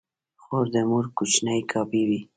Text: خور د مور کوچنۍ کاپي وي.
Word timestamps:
خور 0.43 0.65
د 0.73 0.75
مور 0.89 1.05
کوچنۍ 1.17 1.61
کاپي 1.71 2.01
وي. 2.09 2.19